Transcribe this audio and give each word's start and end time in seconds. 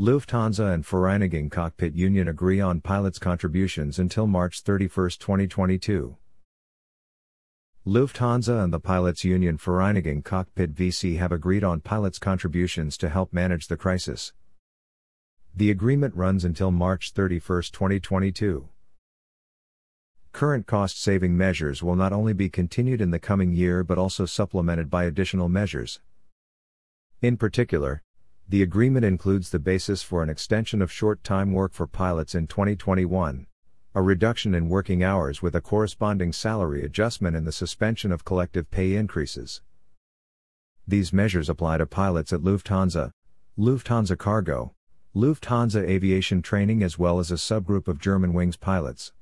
Lufthansa 0.00 0.72
and 0.72 0.82
Vereinigung 0.82 1.50
Cockpit 1.50 1.94
Union 1.94 2.26
agree 2.26 2.58
on 2.58 2.80
pilots' 2.80 3.18
contributions 3.18 3.98
until 3.98 4.26
March 4.26 4.62
31, 4.62 5.10
2022. 5.10 6.16
Lufthansa 7.86 8.64
and 8.64 8.72
the 8.72 8.80
Pilots 8.80 9.24
Union 9.24 9.58
Vereinigung 9.58 10.24
Cockpit 10.24 10.74
VC 10.74 11.18
have 11.18 11.32
agreed 11.32 11.62
on 11.62 11.82
pilots' 11.82 12.18
contributions 12.18 12.96
to 12.96 13.10
help 13.10 13.30
manage 13.34 13.68
the 13.68 13.76
crisis. 13.76 14.32
The 15.54 15.70
agreement 15.70 16.16
runs 16.16 16.46
until 16.46 16.70
March 16.70 17.12
31, 17.12 17.64
2022. 17.64 18.70
Current 20.32 20.66
cost 20.66 20.98
saving 20.98 21.36
measures 21.36 21.82
will 21.82 21.96
not 21.96 22.14
only 22.14 22.32
be 22.32 22.48
continued 22.48 23.02
in 23.02 23.10
the 23.10 23.18
coming 23.18 23.52
year 23.52 23.84
but 23.84 23.98
also 23.98 24.24
supplemented 24.24 24.88
by 24.88 25.04
additional 25.04 25.50
measures. 25.50 26.00
In 27.20 27.36
particular, 27.36 28.02
the 28.50 28.62
agreement 28.62 29.04
includes 29.04 29.50
the 29.50 29.60
basis 29.60 30.02
for 30.02 30.24
an 30.24 30.28
extension 30.28 30.82
of 30.82 30.90
short 30.90 31.22
time 31.22 31.52
work 31.52 31.72
for 31.72 31.86
pilots 31.86 32.34
in 32.34 32.48
2021, 32.48 33.46
a 33.94 34.02
reduction 34.02 34.56
in 34.56 34.68
working 34.68 35.04
hours 35.04 35.40
with 35.40 35.54
a 35.54 35.60
corresponding 35.60 36.32
salary 36.32 36.82
adjustment, 36.82 37.36
and 37.36 37.46
the 37.46 37.52
suspension 37.52 38.10
of 38.10 38.24
collective 38.24 38.68
pay 38.72 38.96
increases. 38.96 39.62
These 40.84 41.12
measures 41.12 41.48
apply 41.48 41.78
to 41.78 41.86
pilots 41.86 42.32
at 42.32 42.40
Lufthansa, 42.40 43.12
Lufthansa 43.56 44.18
Cargo, 44.18 44.74
Lufthansa 45.14 45.88
Aviation 45.88 46.42
Training, 46.42 46.82
as 46.82 46.98
well 46.98 47.20
as 47.20 47.30
a 47.30 47.34
subgroup 47.34 47.86
of 47.86 48.00
Germanwings 48.00 48.58
pilots. 48.58 49.12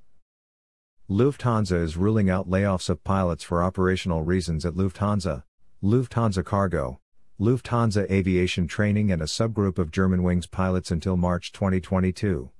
Lufthansa 1.10 1.82
is 1.82 1.98
ruling 1.98 2.30
out 2.30 2.48
layoffs 2.48 2.88
of 2.88 3.04
pilots 3.04 3.44
for 3.44 3.62
operational 3.62 4.22
reasons 4.22 4.64
at 4.64 4.72
Lufthansa, 4.72 5.42
Lufthansa 5.84 6.42
Cargo, 6.42 6.98
Lufthansa 7.40 8.10
Aviation 8.10 8.66
Training, 8.66 9.12
and 9.12 9.22
a 9.22 9.26
subgroup 9.26 9.78
of 9.78 9.92
Germanwings 9.92 10.50
pilots 10.50 10.90
until 10.90 11.16
March 11.16 11.52
2022. 11.52 12.50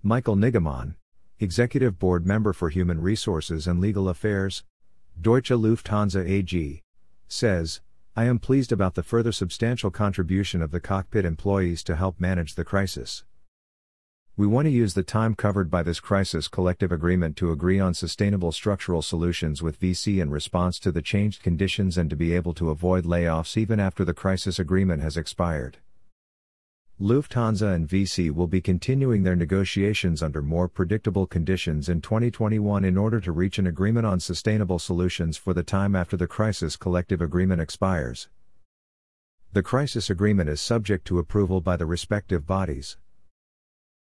Michael 0.00 0.36
Niggemann, 0.36 0.94
Executive 1.40 1.98
Board 1.98 2.24
Member 2.24 2.52
for 2.52 2.68
Human 2.68 3.00
Resources 3.00 3.66
and 3.66 3.80
Legal 3.80 4.08
Affairs, 4.08 4.62
Deutsche 5.20 5.50
Lufthansa 5.50 6.24
AG, 6.24 6.82
says, 7.26 7.80
I 8.14 8.26
am 8.26 8.38
pleased 8.38 8.70
about 8.70 8.94
the 8.94 9.02
further 9.02 9.32
substantial 9.32 9.90
contribution 9.90 10.62
of 10.62 10.70
the 10.70 10.78
cockpit 10.78 11.24
employees 11.24 11.82
to 11.82 11.96
help 11.96 12.20
manage 12.20 12.54
the 12.54 12.64
crisis. 12.64 13.24
We 14.36 14.48
want 14.48 14.66
to 14.66 14.70
use 14.70 14.94
the 14.94 15.04
time 15.04 15.36
covered 15.36 15.70
by 15.70 15.84
this 15.84 16.00
crisis 16.00 16.48
collective 16.48 16.90
agreement 16.90 17.36
to 17.36 17.52
agree 17.52 17.78
on 17.78 17.94
sustainable 17.94 18.50
structural 18.50 19.00
solutions 19.00 19.62
with 19.62 19.78
VC 19.78 20.20
in 20.20 20.28
response 20.28 20.80
to 20.80 20.90
the 20.90 21.02
changed 21.02 21.40
conditions 21.40 21.96
and 21.96 22.10
to 22.10 22.16
be 22.16 22.34
able 22.34 22.52
to 22.54 22.70
avoid 22.70 23.04
layoffs 23.04 23.56
even 23.56 23.78
after 23.78 24.04
the 24.04 24.12
crisis 24.12 24.58
agreement 24.58 25.02
has 25.02 25.16
expired. 25.16 25.76
Lufthansa 27.00 27.72
and 27.76 27.88
VC 27.88 28.32
will 28.32 28.48
be 28.48 28.60
continuing 28.60 29.22
their 29.22 29.36
negotiations 29.36 30.20
under 30.20 30.42
more 30.42 30.66
predictable 30.66 31.28
conditions 31.28 31.88
in 31.88 32.00
2021 32.00 32.84
in 32.84 32.98
order 32.98 33.20
to 33.20 33.30
reach 33.30 33.60
an 33.60 33.68
agreement 33.68 34.04
on 34.04 34.18
sustainable 34.18 34.80
solutions 34.80 35.36
for 35.36 35.54
the 35.54 35.62
time 35.62 35.94
after 35.94 36.16
the 36.16 36.26
crisis 36.26 36.74
collective 36.76 37.20
agreement 37.20 37.60
expires. 37.60 38.28
The 39.52 39.62
crisis 39.62 40.10
agreement 40.10 40.50
is 40.50 40.60
subject 40.60 41.06
to 41.06 41.20
approval 41.20 41.60
by 41.60 41.76
the 41.76 41.86
respective 41.86 42.48
bodies. 42.48 42.96